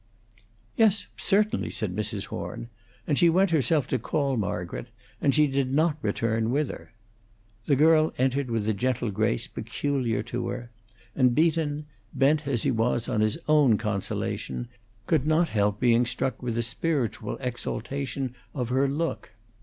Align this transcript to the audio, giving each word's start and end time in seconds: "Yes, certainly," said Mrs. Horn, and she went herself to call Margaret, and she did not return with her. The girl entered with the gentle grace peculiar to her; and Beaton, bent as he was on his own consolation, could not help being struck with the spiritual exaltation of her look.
"Yes, 0.77 1.05
certainly," 1.15 1.69
said 1.69 1.95
Mrs. 1.95 2.25
Horn, 2.25 2.69
and 3.05 3.19
she 3.19 3.29
went 3.29 3.51
herself 3.51 3.85
to 3.89 3.99
call 3.99 4.35
Margaret, 4.35 4.87
and 5.21 5.35
she 5.35 5.45
did 5.45 5.71
not 5.71 5.99
return 6.01 6.49
with 6.49 6.69
her. 6.71 6.91
The 7.65 7.75
girl 7.75 8.11
entered 8.17 8.49
with 8.49 8.65
the 8.65 8.73
gentle 8.73 9.11
grace 9.11 9.45
peculiar 9.45 10.23
to 10.23 10.47
her; 10.47 10.71
and 11.15 11.35
Beaton, 11.35 11.85
bent 12.15 12.47
as 12.47 12.63
he 12.63 12.71
was 12.71 13.07
on 13.07 13.21
his 13.21 13.37
own 13.47 13.77
consolation, 13.77 14.69
could 15.05 15.27
not 15.27 15.49
help 15.49 15.79
being 15.79 16.07
struck 16.07 16.41
with 16.41 16.55
the 16.55 16.63
spiritual 16.63 17.37
exaltation 17.39 18.33
of 18.55 18.69
her 18.69 18.87
look. 18.87 19.33